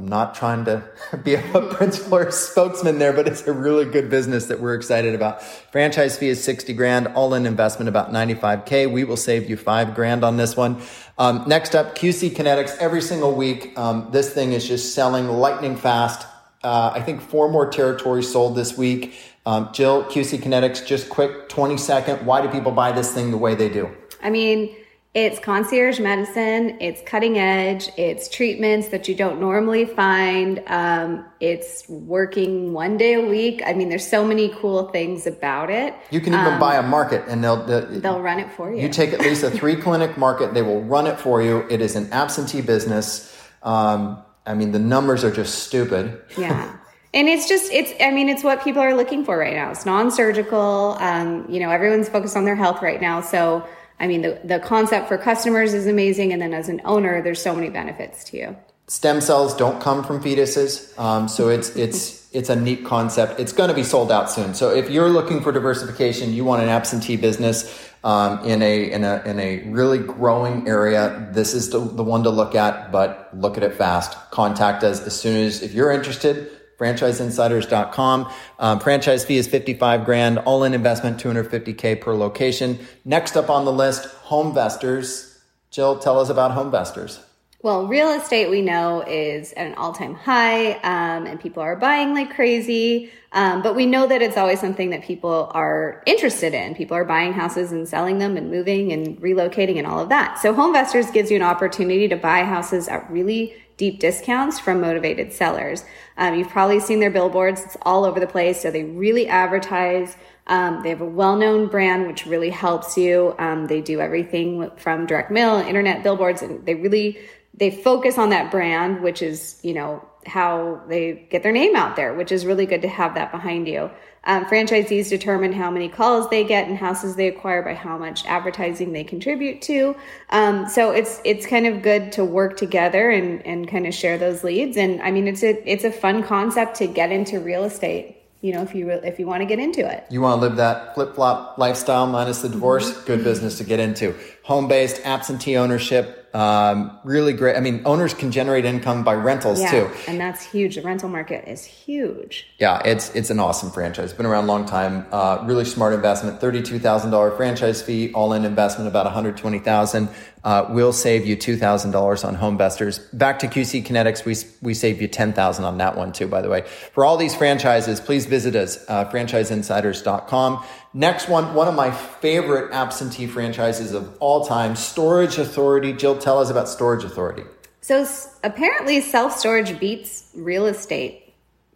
I'm 0.00 0.08
not 0.08 0.34
trying 0.34 0.64
to 0.64 0.82
be 1.24 1.34
a 1.34 1.42
footprints 1.52 1.98
floor 1.98 2.30
spokesman 2.30 2.98
there, 2.98 3.12
but 3.12 3.28
it's 3.28 3.46
a 3.46 3.52
really 3.52 3.84
good 3.84 4.08
business 4.08 4.46
that 4.46 4.58
we're 4.58 4.74
excited 4.74 5.14
about. 5.14 5.42
Franchise 5.42 6.16
fee 6.16 6.28
is 6.28 6.42
60 6.42 6.72
grand, 6.72 7.08
all 7.08 7.34
in 7.34 7.44
investment 7.44 7.90
about 7.90 8.10
95K. 8.10 8.90
We 8.90 9.04
will 9.04 9.18
save 9.18 9.50
you 9.50 9.58
five 9.58 9.94
grand 9.94 10.24
on 10.24 10.38
this 10.38 10.56
one. 10.56 10.80
Um, 11.18 11.44
next 11.46 11.74
up, 11.74 11.98
QC 11.98 12.30
Kinetix. 12.30 12.78
Every 12.78 13.02
single 13.02 13.34
week, 13.34 13.78
um, 13.78 14.08
this 14.10 14.32
thing 14.32 14.52
is 14.52 14.66
just 14.66 14.94
selling 14.94 15.28
lightning 15.28 15.76
fast. 15.76 16.26
Uh, 16.64 16.92
I 16.94 17.02
think 17.02 17.20
four 17.20 17.50
more 17.50 17.70
territories 17.70 18.32
sold 18.32 18.56
this 18.56 18.78
week. 18.78 19.14
Um, 19.44 19.68
Jill, 19.74 20.04
QC 20.04 20.38
Kinetix, 20.38 20.86
just 20.86 21.10
quick 21.10 21.50
20 21.50 21.76
second. 21.76 22.24
Why 22.24 22.40
do 22.40 22.48
people 22.48 22.72
buy 22.72 22.92
this 22.92 23.12
thing 23.12 23.30
the 23.30 23.38
way 23.38 23.54
they 23.54 23.68
do? 23.68 23.94
I 24.22 24.30
mean, 24.30 24.74
it's 25.12 25.40
concierge 25.40 25.98
medicine, 25.98 26.78
it's 26.80 27.02
cutting 27.02 27.36
edge, 27.36 27.88
it's 27.96 28.28
treatments 28.28 28.88
that 28.88 29.08
you 29.08 29.14
don't 29.16 29.40
normally 29.40 29.84
find. 29.84 30.62
Um, 30.68 31.24
it's 31.40 31.88
working 31.88 32.72
one 32.72 32.96
day 32.96 33.14
a 33.14 33.20
week. 33.20 33.60
I 33.66 33.72
mean, 33.72 33.88
there's 33.88 34.06
so 34.06 34.24
many 34.24 34.50
cool 34.50 34.88
things 34.90 35.26
about 35.26 35.68
it. 35.68 35.94
You 36.12 36.20
can 36.20 36.34
even 36.34 36.46
um, 36.46 36.60
buy 36.60 36.76
a 36.76 36.82
market 36.82 37.24
and 37.26 37.42
they'll, 37.42 37.66
they'll, 37.66 38.00
they'll 38.00 38.20
run 38.20 38.38
it 38.38 38.52
for 38.52 38.72
you. 38.72 38.82
You 38.82 38.88
take 38.88 39.12
at 39.12 39.20
least 39.20 39.42
a 39.42 39.50
three 39.50 39.74
clinic 39.82 40.16
market, 40.16 40.54
they 40.54 40.62
will 40.62 40.82
run 40.82 41.08
it 41.08 41.18
for 41.18 41.42
you. 41.42 41.66
It 41.68 41.80
is 41.80 41.96
an 41.96 42.12
absentee 42.12 42.60
business. 42.60 43.36
Um, 43.64 44.22
I 44.46 44.54
mean, 44.54 44.70
the 44.70 44.78
numbers 44.78 45.24
are 45.24 45.32
just 45.32 45.64
stupid. 45.64 46.22
Yeah. 46.38 46.76
And 47.12 47.28
it's 47.28 47.48
just, 47.48 47.72
it's, 47.72 47.92
I 48.00 48.12
mean, 48.12 48.28
it's 48.28 48.44
what 48.44 48.62
people 48.62 48.80
are 48.80 48.94
looking 48.94 49.24
for 49.24 49.36
right 49.36 49.54
now. 49.54 49.72
It's 49.72 49.84
non 49.84 50.12
surgical. 50.12 50.96
Um, 51.00 51.46
you 51.48 51.58
know, 51.58 51.70
everyone's 51.70 52.08
focused 52.08 52.36
on 52.36 52.44
their 52.44 52.54
health 52.54 52.80
right 52.80 53.00
now. 53.00 53.20
So, 53.20 53.66
I 54.00 54.06
mean, 54.06 54.22
the, 54.22 54.40
the 54.42 54.58
concept 54.58 55.08
for 55.08 55.18
customers 55.18 55.74
is 55.74 55.86
amazing. 55.86 56.32
And 56.32 56.42
then 56.42 56.54
as 56.54 56.68
an 56.68 56.80
owner, 56.84 57.22
there's 57.22 57.40
so 57.40 57.54
many 57.54 57.68
benefits 57.68 58.24
to 58.24 58.36
you. 58.36 58.56
Stem 58.86 59.20
cells 59.20 59.54
don't 59.54 59.80
come 59.80 60.02
from 60.02 60.20
fetuses. 60.20 60.98
Um, 60.98 61.28
so 61.28 61.48
it's, 61.48 61.68
it's, 61.76 62.20
it's 62.32 62.48
a 62.48 62.56
neat 62.56 62.84
concept. 62.84 63.38
It's 63.38 63.52
going 63.52 63.68
to 63.68 63.74
be 63.74 63.82
sold 63.84 64.10
out 64.10 64.30
soon. 64.30 64.54
So 64.54 64.70
if 64.70 64.90
you're 64.90 65.10
looking 65.10 65.40
for 65.40 65.52
diversification, 65.52 66.32
you 66.32 66.44
want 66.44 66.62
an 66.62 66.68
absentee 66.68 67.16
business 67.16 67.88
um, 68.04 68.44
in 68.44 68.62
a 68.62 68.92
in 68.92 69.04
a 69.04 69.22
in 69.26 69.38
a 69.38 69.68
really 69.68 69.98
growing 69.98 70.66
area. 70.66 71.28
This 71.32 71.54
is 71.54 71.70
the, 71.70 71.80
the 71.80 72.04
one 72.04 72.22
to 72.22 72.30
look 72.30 72.54
at, 72.54 72.90
but 72.92 73.28
look 73.34 73.56
at 73.56 73.62
it 73.62 73.74
fast. 73.74 74.16
Contact 74.30 74.84
us 74.84 75.00
as 75.00 75.18
soon 75.18 75.44
as 75.44 75.62
if 75.62 75.74
you're 75.74 75.90
interested. 75.90 76.59
FranchiseInsiders.com. 76.80 78.32
Um, 78.58 78.80
franchise 78.80 79.24
fee 79.24 79.36
is 79.36 79.46
55 79.46 80.04
grand, 80.04 80.38
all 80.38 80.64
in 80.64 80.72
investment 80.72 81.22
250k 81.22 82.00
per 82.00 82.14
location. 82.14 82.78
Next 83.04 83.36
up 83.36 83.50
on 83.50 83.66
the 83.66 83.72
list, 83.72 84.08
HomeVestors. 84.24 85.38
Jill, 85.70 85.98
tell 85.98 86.18
us 86.18 86.30
about 86.30 86.52
HomeVestors. 86.52 87.20
Well, 87.62 87.86
real 87.86 88.10
estate 88.12 88.48
we 88.48 88.62
know 88.62 89.02
is 89.06 89.52
at 89.52 89.66
an 89.66 89.74
all 89.74 89.92
time 89.92 90.14
high, 90.14 90.72
um, 90.76 91.26
and 91.26 91.38
people 91.38 91.62
are 91.62 91.76
buying 91.76 92.14
like 92.14 92.34
crazy. 92.34 93.12
Um, 93.32 93.60
but 93.60 93.76
we 93.76 93.84
know 93.84 94.06
that 94.06 94.22
it's 94.22 94.38
always 94.38 94.58
something 94.60 94.88
that 94.90 95.04
people 95.04 95.50
are 95.52 96.02
interested 96.06 96.54
in. 96.54 96.74
People 96.74 96.96
are 96.96 97.04
buying 97.04 97.34
houses 97.34 97.70
and 97.70 97.86
selling 97.86 98.18
them 98.18 98.38
and 98.38 98.50
moving 98.50 98.92
and 98.92 99.20
relocating 99.20 99.76
and 99.76 99.86
all 99.86 100.00
of 100.00 100.08
that. 100.08 100.38
So 100.38 100.54
HomeVestors 100.54 101.12
gives 101.12 101.30
you 101.30 101.36
an 101.36 101.42
opportunity 101.42 102.08
to 102.08 102.16
buy 102.16 102.44
houses 102.44 102.88
at 102.88 103.08
really 103.10 103.54
deep 103.80 103.98
discounts 103.98 104.60
from 104.60 104.78
motivated 104.78 105.32
sellers. 105.32 105.84
Um, 106.18 106.34
you've 106.34 106.50
probably 106.50 106.80
seen 106.80 107.00
their 107.00 107.10
billboards. 107.10 107.62
It's 107.64 107.78
all 107.80 108.04
over 108.04 108.20
the 108.20 108.26
place. 108.26 108.60
So 108.60 108.70
they 108.70 108.84
really 108.84 109.26
advertise. 109.26 110.18
Um, 110.48 110.82
they 110.82 110.90
have 110.90 111.00
a 111.00 111.06
well-known 111.06 111.68
brand, 111.68 112.06
which 112.06 112.26
really 112.26 112.50
helps 112.50 112.98
you. 112.98 113.34
Um, 113.38 113.68
they 113.68 113.80
do 113.80 113.98
everything 113.98 114.70
from 114.76 115.06
direct 115.06 115.30
mail, 115.30 115.56
internet 115.56 116.02
billboards, 116.02 116.42
and 116.42 116.66
they 116.66 116.74
really 116.74 117.18
they 117.60 117.70
focus 117.70 118.18
on 118.18 118.30
that 118.30 118.50
brand, 118.50 119.02
which 119.02 119.22
is, 119.22 119.60
you 119.62 119.74
know, 119.74 120.04
how 120.26 120.80
they 120.88 121.26
get 121.30 121.42
their 121.42 121.52
name 121.52 121.76
out 121.76 121.94
there, 121.94 122.14
which 122.14 122.32
is 122.32 122.44
really 122.44 122.66
good 122.66 122.82
to 122.82 122.88
have 122.88 123.14
that 123.14 123.30
behind 123.30 123.68
you. 123.68 123.90
Um, 124.24 124.44
franchisees 124.46 125.08
determine 125.08 125.52
how 125.52 125.70
many 125.70 125.88
calls 125.88 126.28
they 126.28 126.44
get 126.44 126.68
and 126.68 126.76
houses 126.76 127.16
they 127.16 127.28
acquire 127.28 127.62
by 127.62 127.74
how 127.74 127.96
much 127.96 128.26
advertising 128.26 128.92
they 128.92 129.04
contribute 129.04 129.62
to. 129.62 129.94
Um, 130.30 130.68
so 130.68 130.90
it's 130.90 131.20
it's 131.24 131.46
kind 131.46 131.66
of 131.66 131.82
good 131.82 132.12
to 132.12 132.24
work 132.24 132.56
together 132.56 133.10
and 133.10 133.44
and 133.46 133.68
kind 133.68 133.86
of 133.86 133.94
share 133.94 134.18
those 134.18 134.42
leads. 134.42 134.76
And 134.76 135.00
I 135.00 135.10
mean, 135.10 135.28
it's 135.28 135.42
a 135.42 135.70
it's 135.70 135.84
a 135.84 135.92
fun 135.92 136.22
concept 136.22 136.76
to 136.76 136.86
get 136.86 137.12
into 137.12 137.40
real 137.40 137.64
estate 137.64 138.16
you 138.42 138.54
know, 138.54 138.62
if 138.62 138.74
you 138.74 138.88
if 138.90 139.18
you 139.18 139.26
want 139.26 139.42
to 139.42 139.46
get 139.46 139.58
into 139.58 139.86
it. 139.86 140.06
You 140.10 140.22
want 140.22 140.40
to 140.40 140.46
live 140.46 140.56
that 140.56 140.94
flip 140.94 141.14
flop 141.14 141.58
lifestyle 141.58 142.06
minus 142.06 142.40
the 142.40 142.48
divorce, 142.48 142.90
mm-hmm. 142.90 143.06
good 143.06 143.22
business 143.22 143.58
to 143.58 143.64
get 143.64 143.80
into. 143.80 144.14
Home 144.44 144.66
based, 144.66 145.02
absentee 145.04 145.58
ownership, 145.58 146.19
um, 146.34 146.98
really 147.04 147.32
great. 147.32 147.56
I 147.56 147.60
mean, 147.60 147.82
owners 147.84 148.14
can 148.14 148.30
generate 148.30 148.64
income 148.64 149.02
by 149.02 149.14
rentals 149.14 149.60
yeah, 149.60 149.70
too, 149.70 149.90
and 150.06 150.20
that's 150.20 150.44
huge. 150.44 150.76
The 150.76 150.82
rental 150.82 151.08
market 151.08 151.48
is 151.48 151.64
huge. 151.64 152.46
Yeah, 152.58 152.80
it's 152.84 153.14
it's 153.14 153.30
an 153.30 153.40
awesome 153.40 153.70
franchise. 153.70 154.12
Been 154.12 154.26
around 154.26 154.44
a 154.44 154.46
long 154.46 154.64
time. 154.64 155.06
Uh, 155.10 155.42
really 155.44 155.64
smart 155.64 155.92
investment. 155.92 156.40
Thirty 156.40 156.62
two 156.62 156.78
thousand 156.78 157.10
dollar 157.10 157.30
franchise 157.36 157.82
fee, 157.82 158.12
all 158.12 158.32
in 158.32 158.44
investment 158.44 158.88
about 158.88 159.06
one 159.06 159.14
hundred 159.14 159.36
twenty 159.36 159.58
thousand. 159.58 160.08
Uh, 160.42 160.66
we'll 160.70 160.92
save 160.92 161.26
you 161.26 161.36
two 161.36 161.56
thousand 161.56 161.90
dollars 161.90 162.24
on 162.24 162.36
HomeVestors. 162.36 163.16
Back 163.16 163.40
to 163.40 163.46
QC 163.46 163.84
Kinetix, 163.84 164.24
we 164.24 164.36
we 164.62 164.72
save 164.72 165.02
you 165.02 165.08
ten 165.08 165.32
thousand 165.32 165.64
on 165.64 165.78
that 165.78 165.96
one 165.96 166.12
too. 166.12 166.28
By 166.28 166.40
the 166.40 166.48
way, 166.48 166.62
for 166.92 167.04
all 167.04 167.16
these 167.16 167.34
franchises, 167.34 168.00
please 168.00 168.26
visit 168.26 168.54
us 168.54 168.84
uh, 168.88 169.04
franchiseinsiders.com. 169.10 170.64
Next 170.92 171.28
one, 171.28 171.54
one 171.54 171.68
of 171.68 171.74
my 171.74 171.92
favorite 171.92 172.72
absentee 172.72 173.28
franchises 173.28 173.92
of 173.92 174.16
all 174.18 174.44
time, 174.44 174.74
Storage 174.74 175.38
Authority. 175.38 175.92
Jill, 175.92 176.18
tell 176.18 176.40
us 176.40 176.50
about 176.50 176.68
Storage 176.68 177.04
Authority. 177.04 177.44
So 177.80 178.06
apparently, 178.42 179.00
self 179.00 179.38
storage 179.38 179.78
beats 179.78 180.30
real 180.34 180.66
estate 180.66 181.29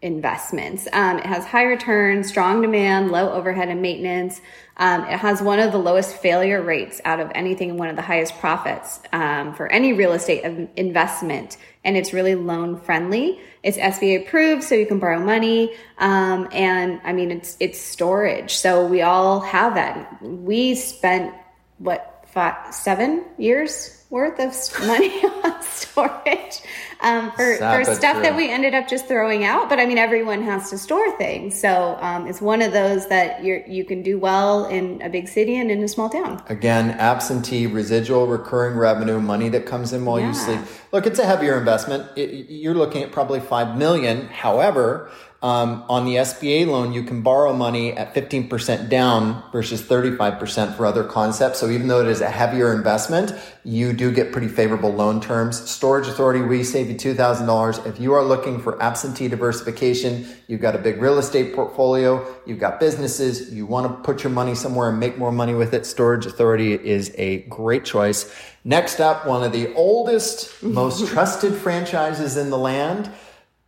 investments. 0.04 0.86
Um, 0.92 1.18
it 1.18 1.24
has 1.24 1.46
high 1.46 1.62
returns, 1.62 2.28
strong 2.28 2.60
demand, 2.60 3.10
low 3.10 3.32
overhead 3.32 3.70
and 3.70 3.80
maintenance. 3.80 4.40
Um, 4.76 5.02
it 5.04 5.18
has 5.18 5.40
one 5.40 5.58
of 5.60 5.72
the 5.72 5.78
lowest 5.78 6.16
failure 6.18 6.62
rates 6.62 7.00
out 7.06 7.20
of 7.20 7.32
anything, 7.34 7.78
one 7.78 7.88
of 7.88 7.96
the 7.96 8.02
highest 8.02 8.38
profits 8.38 9.00
um, 9.12 9.54
for 9.54 9.66
any 9.72 9.94
real 9.94 10.12
estate 10.12 10.44
investment, 10.76 11.56
and 11.84 11.96
it's 11.96 12.12
really 12.12 12.34
loan 12.34 12.78
friendly. 12.80 13.40
It's 13.62 13.78
SBA 13.78 14.26
approved, 14.26 14.62
so 14.62 14.74
you 14.74 14.84
can 14.84 14.98
borrow 14.98 15.20
money, 15.20 15.74
um, 15.96 16.48
and 16.52 17.00
I 17.02 17.14
mean 17.14 17.30
it's 17.30 17.56
it's 17.58 17.80
storage, 17.80 18.54
so 18.54 18.86
we 18.86 19.00
all 19.00 19.40
have 19.40 19.74
that. 19.74 20.20
We 20.22 20.74
spent 20.74 21.34
what 21.78 22.13
five, 22.34 22.74
seven 22.74 23.24
years 23.38 24.04
worth 24.10 24.38
of 24.38 24.86
money 24.86 25.22
on 25.44 25.62
storage 25.62 26.60
um, 27.00 27.30
for, 27.32 27.56
for 27.56 27.84
stuff 27.84 28.22
that 28.22 28.36
we 28.36 28.50
ended 28.50 28.74
up 28.74 28.88
just 28.88 29.06
throwing 29.06 29.44
out. 29.44 29.68
But 29.68 29.78
I 29.78 29.86
mean, 29.86 29.98
everyone 29.98 30.42
has 30.42 30.70
to 30.70 30.78
store 30.78 31.16
things. 31.16 31.58
So 31.58 31.96
um, 32.00 32.26
it's 32.26 32.40
one 32.40 32.62
of 32.62 32.72
those 32.72 33.08
that 33.08 33.44
you 33.44 33.62
you 33.66 33.84
can 33.84 34.02
do 34.02 34.18
well 34.18 34.66
in 34.66 35.00
a 35.02 35.08
big 35.08 35.28
city 35.28 35.56
and 35.56 35.70
in 35.70 35.82
a 35.82 35.88
small 35.88 36.08
town. 36.08 36.42
Again, 36.48 36.90
absentee, 36.92 37.66
residual, 37.66 38.26
recurring 38.26 38.76
revenue, 38.76 39.20
money 39.20 39.48
that 39.50 39.66
comes 39.66 39.92
in 39.92 40.04
while 40.04 40.20
yeah. 40.20 40.28
you 40.28 40.34
sleep. 40.34 40.60
Look, 40.92 41.06
it's 41.06 41.18
a 41.18 41.26
heavier 41.26 41.58
investment. 41.58 42.08
It, 42.16 42.50
you're 42.50 42.74
looking 42.74 43.02
at 43.02 43.12
probably 43.12 43.40
5 43.40 43.76
million. 43.76 44.28
However, 44.28 45.10
um, 45.44 45.84
on 45.90 46.06
the 46.06 46.14
SBA 46.14 46.66
loan, 46.66 46.94
you 46.94 47.02
can 47.02 47.20
borrow 47.20 47.52
money 47.52 47.92
at 47.92 48.14
15% 48.14 48.88
down 48.88 49.42
versus 49.52 49.82
35% 49.82 50.74
for 50.74 50.86
other 50.86 51.04
concepts. 51.04 51.58
So 51.58 51.68
even 51.68 51.86
though 51.86 52.00
it 52.00 52.06
is 52.06 52.22
a 52.22 52.30
heavier 52.30 52.74
investment, 52.74 53.34
you 53.62 53.92
do 53.92 54.10
get 54.10 54.32
pretty 54.32 54.48
favorable 54.48 54.90
loan 54.90 55.20
terms. 55.20 55.70
Storage 55.70 56.08
Authority, 56.08 56.40
we 56.40 56.64
save 56.64 56.88
you 56.88 56.94
$2,000. 56.94 57.86
If 57.86 58.00
you 58.00 58.14
are 58.14 58.24
looking 58.24 58.58
for 58.58 58.82
absentee 58.82 59.28
diversification, 59.28 60.26
you've 60.48 60.62
got 60.62 60.74
a 60.76 60.78
big 60.78 60.98
real 61.02 61.18
estate 61.18 61.54
portfolio, 61.54 62.26
you've 62.46 62.58
got 62.58 62.80
businesses, 62.80 63.52
you 63.52 63.66
want 63.66 63.86
to 63.86 64.02
put 64.02 64.24
your 64.24 64.32
money 64.32 64.54
somewhere 64.54 64.88
and 64.88 64.98
make 64.98 65.18
more 65.18 65.30
money 65.30 65.52
with 65.52 65.74
it, 65.74 65.84
Storage 65.84 66.24
Authority 66.24 66.72
is 66.72 67.14
a 67.18 67.42
great 67.50 67.84
choice. 67.84 68.34
Next 68.64 68.98
up, 68.98 69.26
one 69.26 69.44
of 69.44 69.52
the 69.52 69.74
oldest, 69.74 70.62
most 70.62 71.06
trusted 71.06 71.54
franchises 71.54 72.38
in 72.38 72.48
the 72.48 72.56
land. 72.56 73.12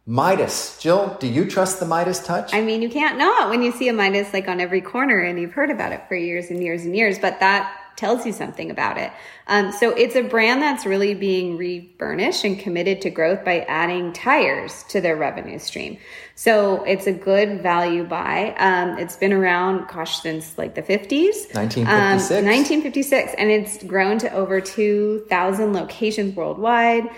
Midas. 0.06 0.78
Jill, 0.80 1.16
do 1.18 1.26
you 1.26 1.44
trust 1.46 1.80
the 1.80 1.86
Midas 1.86 2.24
touch? 2.24 2.54
I 2.54 2.60
mean, 2.60 2.80
you 2.80 2.88
can't 2.88 3.18
not 3.18 3.50
when 3.50 3.62
you 3.62 3.72
see 3.72 3.88
a 3.88 3.92
Midas 3.92 4.32
like 4.32 4.46
on 4.46 4.60
every 4.60 4.80
corner 4.80 5.18
and 5.18 5.38
you've 5.38 5.52
heard 5.52 5.70
about 5.70 5.90
it 5.90 6.06
for 6.06 6.14
years 6.14 6.48
and 6.48 6.62
years 6.62 6.84
and 6.84 6.96
years, 6.96 7.18
but 7.18 7.40
that 7.40 7.76
tells 7.96 8.26
you 8.26 8.32
something 8.32 8.70
about 8.70 8.98
it. 8.98 9.10
Um, 9.48 9.72
so 9.72 9.90
it's 9.90 10.14
a 10.14 10.22
brand 10.22 10.62
that's 10.62 10.86
really 10.86 11.14
being 11.14 11.56
reburnished 11.56 12.44
and 12.44 12.58
committed 12.58 13.00
to 13.02 13.10
growth 13.10 13.44
by 13.44 13.60
adding 13.60 14.12
tires 14.12 14.84
to 14.90 15.00
their 15.00 15.16
revenue 15.16 15.58
stream. 15.58 15.98
So 16.34 16.84
it's 16.84 17.06
a 17.06 17.12
good 17.12 17.62
value 17.62 18.04
buy. 18.04 18.54
Um, 18.58 18.98
it's 18.98 19.16
been 19.16 19.32
around, 19.32 19.88
gosh, 19.88 20.20
since 20.20 20.56
like 20.58 20.74
the 20.74 20.82
50s. 20.82 21.54
1956. 21.54 22.30
Um, 22.30 22.44
1956. 22.44 23.34
And 23.38 23.50
it's 23.50 23.82
grown 23.82 24.18
to 24.18 24.30
over 24.32 24.60
2,000 24.60 25.72
locations 25.72 26.36
worldwide. 26.36 27.08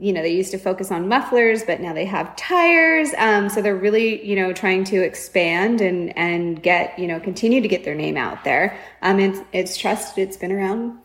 You 0.00 0.12
know, 0.12 0.22
they 0.22 0.32
used 0.32 0.50
to 0.52 0.58
focus 0.58 0.90
on 0.90 1.08
mufflers, 1.08 1.62
but 1.62 1.80
now 1.80 1.92
they 1.92 2.06
have 2.06 2.34
tires. 2.36 3.10
Um, 3.18 3.50
so 3.50 3.60
they're 3.60 3.76
really, 3.76 4.24
you 4.26 4.34
know, 4.34 4.52
trying 4.52 4.84
to 4.84 4.96
expand 4.96 5.80
and, 5.80 6.16
and 6.16 6.62
get, 6.62 6.98
you 6.98 7.06
know, 7.06 7.20
continue 7.20 7.60
to 7.60 7.68
get 7.68 7.84
their 7.84 7.94
name 7.94 8.16
out 8.16 8.42
there. 8.42 8.78
Um, 9.02 9.20
it's, 9.20 9.40
it's 9.52 9.76
trusted. 9.76 10.26
It's 10.26 10.38
been 10.38 10.52
around 10.52 10.98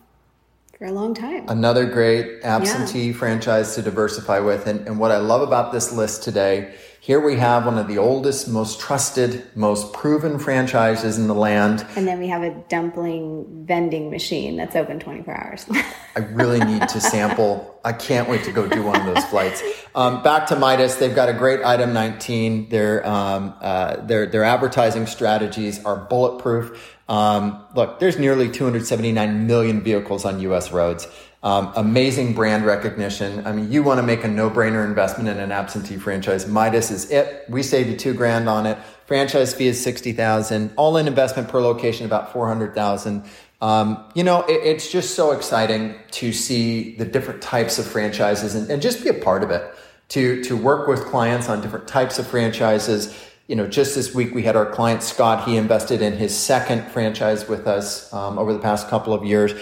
for 0.77 0.85
a 0.85 0.91
long 0.91 1.13
time. 1.13 1.45
Another 1.49 1.85
great 1.85 2.43
absentee 2.43 3.07
yeah. 3.07 3.13
franchise 3.13 3.75
to 3.75 3.81
diversify 3.81 4.39
with. 4.39 4.65
And, 4.65 4.87
and 4.87 4.97
what 4.97 5.11
I 5.11 5.17
love 5.17 5.41
about 5.41 5.71
this 5.71 5.91
list 5.91 6.23
today 6.23 6.73
here 7.05 7.19
we 7.19 7.35
have 7.35 7.67
one 7.67 7.77
of 7.77 7.87
the 7.87 7.99
oldest, 7.99 8.47
most 8.47 8.79
trusted, 8.79 9.45
most 9.55 9.93
proven 9.93 10.39
franchises 10.39 11.19
in 11.19 11.27
the 11.27 11.35
land. 11.35 11.85
And 11.95 12.07
then 12.07 12.17
we 12.17 12.27
have 12.29 12.41
a 12.41 12.49
dumpling 12.67 13.45
vending 13.67 14.09
machine 14.09 14.57
that's 14.57 14.75
open 14.75 14.99
24 14.99 15.37
hours. 15.37 15.67
I 16.15 16.21
really 16.31 16.59
need 16.61 16.89
to 16.89 16.99
sample. 17.11 17.79
I 17.85 17.93
can't 17.93 18.27
wait 18.27 18.43
to 18.45 18.51
go 18.51 18.67
do 18.67 18.81
one 18.81 18.99
of 18.99 19.05
those 19.05 19.23
flights. 19.25 19.61
Um, 19.93 20.23
back 20.23 20.47
to 20.47 20.55
Midas, 20.55 20.95
they've 20.95 21.13
got 21.13 21.29
a 21.29 21.33
great 21.33 21.63
item 21.63 21.93
19. 21.93 22.69
Their 22.69 23.05
um, 23.05 23.53
uh, 23.61 23.97
their 23.97 24.25
their 24.25 24.43
advertising 24.43 25.05
strategies 25.05 25.85
are 25.85 25.97
bulletproof. 25.97 26.97
Um, 27.07 27.63
look, 27.75 27.99
there's 27.99 28.17
nearly 28.17 28.49
279 28.49 29.45
million 29.45 29.81
vehicles 29.81 30.25
on 30.25 30.39
U.S. 30.39 30.71
roads. 30.71 31.07
Um, 31.45 31.71
amazing 31.75 32.33
brand 32.33 32.65
recognition. 32.65 33.45
I 33.45 33.51
mean, 33.51 33.71
you 33.71 33.83
want 33.83 33.99
to 33.99 34.03
make 34.03 34.23
a 34.23 34.27
no-brainer 34.27 34.83
investment 34.83 35.29
in 35.29 35.37
an 35.37 35.51
absentee 35.51 35.97
franchise. 36.05 36.47
Midas 36.47 36.89
is 36.89 37.11
it. 37.11 37.45
We 37.47 37.61
saved 37.61 37.87
you 37.91 37.97
two 38.05 38.15
grand 38.15 38.49
on 38.49 38.65
it. 38.65 38.77
Franchise 39.05 39.53
fee 39.53 39.67
is 39.67 39.77
sixty 39.89 40.11
thousand. 40.11 40.71
All-in 40.75 41.07
investment 41.07 41.47
per 41.47 41.61
location 41.61 42.03
about 42.07 42.33
four 42.33 42.47
hundred 42.47 42.73
thousand. 42.73 43.23
Um, 43.61 43.85
you 44.15 44.23
know, 44.23 44.41
it, 44.53 44.59
it's 44.71 44.91
just 44.91 45.13
so 45.13 45.33
exciting 45.37 45.93
to 46.19 46.33
see 46.33 46.95
the 46.95 47.05
different 47.05 47.43
types 47.43 47.77
of 47.77 47.85
franchises 47.85 48.55
and, 48.55 48.69
and 48.71 48.81
just 48.81 49.03
be 49.03 49.09
a 49.09 49.13
part 49.13 49.43
of 49.43 49.51
it. 49.51 49.63
to, 50.09 50.43
to 50.43 50.55
work 50.55 50.87
with 50.87 51.05
clients 51.05 51.49
on 51.49 51.61
different 51.61 51.87
types 51.87 52.19
of 52.19 52.27
franchises. 52.27 53.15
You 53.47 53.55
know, 53.55 53.67
just 53.67 53.95
this 53.95 54.13
week 54.13 54.33
we 54.33 54.43
had 54.43 54.55
our 54.55 54.65
client 54.65 55.03
Scott. 55.03 55.47
He 55.47 55.57
invested 55.57 56.01
in 56.01 56.13
his 56.13 56.35
second 56.35 56.87
franchise 56.91 57.47
with 57.47 57.67
us 57.67 58.11
um, 58.13 58.37
over 58.39 58.53
the 58.53 58.59
past 58.59 58.89
couple 58.89 59.13
of 59.13 59.23
years. 59.23 59.53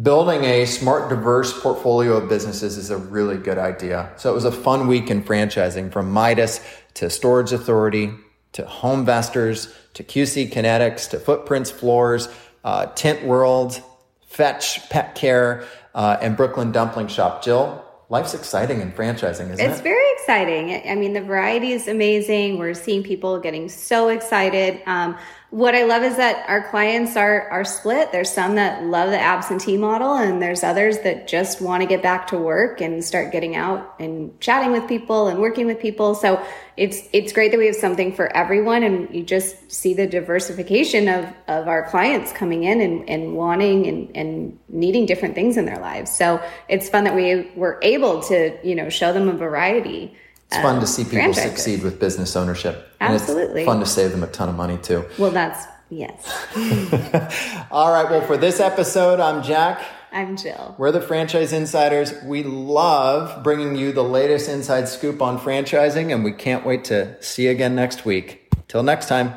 Building 0.00 0.44
a 0.44 0.66
smart, 0.66 1.08
diverse 1.08 1.58
portfolio 1.60 2.16
of 2.16 2.28
businesses 2.28 2.76
is 2.76 2.90
a 2.90 2.96
really 2.96 3.36
good 3.36 3.58
idea. 3.58 4.12
So 4.16 4.30
it 4.30 4.34
was 4.34 4.44
a 4.44 4.52
fun 4.52 4.86
week 4.86 5.10
in 5.10 5.24
franchising 5.24 5.92
from 5.92 6.12
Midas 6.12 6.60
to 6.94 7.10
Storage 7.10 7.50
Authority 7.50 8.12
to 8.52 8.62
Homevestors 8.62 9.74
to 9.94 10.04
QC 10.04 10.52
Kinetix 10.52 11.10
to 11.10 11.18
Footprints 11.18 11.72
Floors, 11.72 12.28
uh, 12.62 12.86
Tint 12.94 13.24
World, 13.24 13.82
Fetch 14.28 14.88
Pet 14.90 15.16
Care, 15.16 15.64
uh, 15.92 16.18
and 16.20 16.36
Brooklyn 16.36 16.70
Dumpling 16.70 17.08
Shop. 17.08 17.42
Jill, 17.42 17.84
life's 18.08 18.32
exciting 18.32 18.80
in 18.80 18.92
franchising, 18.92 19.50
isn't 19.50 19.52
it's 19.54 19.60
it? 19.60 19.70
It's 19.70 19.80
very 19.80 20.12
exciting. 20.12 20.88
I 20.88 20.94
mean, 20.94 21.14
the 21.14 21.20
variety 21.20 21.72
is 21.72 21.88
amazing. 21.88 22.58
We're 22.58 22.74
seeing 22.74 23.02
people 23.02 23.40
getting 23.40 23.68
so 23.68 24.08
excited. 24.08 24.80
Um, 24.86 25.16
what 25.50 25.74
I 25.74 25.82
love 25.82 26.04
is 26.04 26.16
that 26.16 26.48
our 26.48 26.62
clients 26.68 27.16
are 27.16 27.48
are 27.50 27.64
split. 27.64 28.12
There's 28.12 28.30
some 28.30 28.54
that 28.54 28.84
love 28.84 29.10
the 29.10 29.18
absentee 29.18 29.76
model, 29.76 30.14
and 30.14 30.40
there's 30.40 30.62
others 30.62 31.00
that 31.00 31.26
just 31.26 31.60
want 31.60 31.82
to 31.82 31.88
get 31.88 32.02
back 32.02 32.28
to 32.28 32.38
work 32.38 32.80
and 32.80 33.02
start 33.04 33.32
getting 33.32 33.56
out 33.56 33.96
and 33.98 34.38
chatting 34.40 34.70
with 34.70 34.86
people 34.86 35.26
and 35.26 35.40
working 35.40 35.66
with 35.66 35.80
people. 35.80 36.14
So 36.14 36.40
it's 36.76 37.00
it's 37.12 37.32
great 37.32 37.50
that 37.50 37.58
we 37.58 37.66
have 37.66 37.74
something 37.74 38.14
for 38.14 38.34
everyone, 38.34 38.84
and 38.84 39.12
you 39.12 39.24
just 39.24 39.72
see 39.72 39.92
the 39.92 40.06
diversification 40.06 41.08
of 41.08 41.24
of 41.48 41.66
our 41.66 41.88
clients 41.90 42.32
coming 42.32 42.62
in 42.62 42.80
and, 42.80 43.10
and 43.10 43.34
wanting 43.34 43.88
and, 43.88 44.16
and 44.16 44.58
needing 44.68 45.04
different 45.04 45.34
things 45.34 45.56
in 45.56 45.64
their 45.64 45.80
lives. 45.80 46.16
So 46.16 46.40
it's 46.68 46.88
fun 46.88 47.02
that 47.04 47.16
we 47.16 47.50
were 47.56 47.80
able 47.82 48.22
to 48.22 48.56
you 48.62 48.76
know 48.76 48.88
show 48.88 49.12
them 49.12 49.28
a 49.28 49.34
variety. 49.34 50.16
It's 50.52 50.62
fun 50.62 50.80
to 50.80 50.86
see 50.86 51.04
people 51.04 51.32
succeed 51.32 51.84
with 51.84 52.00
business 52.00 52.34
ownership. 52.34 52.92
Absolutely. 53.00 53.64
fun 53.64 53.78
to 53.78 53.86
save 53.86 54.10
them 54.10 54.24
a 54.24 54.26
ton 54.26 54.48
of 54.48 54.56
money 54.56 54.78
too. 54.78 55.04
Well, 55.16 55.30
that's 55.30 55.64
yes. 55.90 56.26
All 57.70 57.92
right. 57.92 58.10
Well, 58.10 58.26
for 58.26 58.36
this 58.36 58.58
episode, 58.58 59.20
I'm 59.20 59.44
Jack. 59.44 59.80
I'm 60.10 60.36
Jill. 60.36 60.74
We're 60.76 60.90
the 60.90 61.00
Franchise 61.00 61.52
Insiders. 61.52 62.12
We 62.24 62.42
love 62.42 63.44
bringing 63.44 63.76
you 63.76 63.92
the 63.92 64.02
latest 64.02 64.48
inside 64.48 64.88
scoop 64.88 65.22
on 65.22 65.38
franchising, 65.38 66.12
and 66.12 66.24
we 66.24 66.32
can't 66.32 66.66
wait 66.66 66.82
to 66.86 67.22
see 67.22 67.44
you 67.44 67.50
again 67.52 67.76
next 67.76 68.04
week. 68.04 68.50
Till 68.66 68.82
next 68.82 69.06
time. 69.06 69.34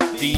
The 0.00 0.34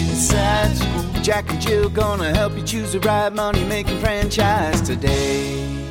Inside 0.00 0.74
Scoop. 0.74 1.22
Jack 1.22 1.50
and 1.50 1.60
Jill 1.60 1.90
gonna 1.90 2.34
help 2.34 2.56
you 2.56 2.62
choose 2.62 2.92
the 2.92 3.00
right 3.00 3.30
money 3.30 3.62
making 3.64 3.98
franchise 3.98 4.80
today. 4.80 5.89